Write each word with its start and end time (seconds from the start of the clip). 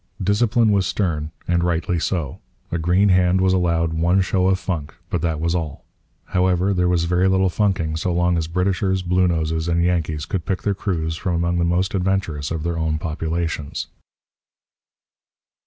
Discipline 0.23 0.71
was 0.71 0.87
stern; 0.87 1.29
and 1.47 1.63
rightly 1.63 1.99
so. 1.99 2.39
A 2.71 2.79
green 2.79 3.09
hand 3.09 3.39
was 3.39 3.53
allowed 3.53 3.93
one 3.93 4.19
show 4.21 4.47
of 4.47 4.57
funk; 4.57 4.95
but 5.11 5.21
that 5.21 5.39
was 5.39 5.53
all. 5.53 5.85
However, 6.25 6.73
there 6.73 6.89
was 6.89 7.03
very 7.03 7.29
little 7.29 7.49
funking 7.49 7.95
so 7.95 8.11
long 8.11 8.35
as 8.35 8.47
Britishers, 8.47 9.03
Bluenoses, 9.03 9.67
and 9.69 9.83
Yankees 9.83 10.25
could 10.25 10.43
pick 10.47 10.63
their 10.63 10.73
crews 10.73 11.17
from 11.17 11.35
among 11.35 11.59
the 11.59 11.65
most 11.65 11.93
adventurous 11.93 12.49
of 12.49 12.63
their 12.63 12.79
own 12.79 12.97
populations. 12.97 13.89